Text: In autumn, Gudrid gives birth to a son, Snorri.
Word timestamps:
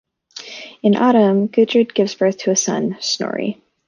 In 0.81 0.95
autumn, 0.95 1.47
Gudrid 1.47 1.93
gives 1.93 2.15
birth 2.15 2.37
to 2.39 2.49
a 2.49 2.55
son, 2.55 2.97
Snorri. 3.01 3.61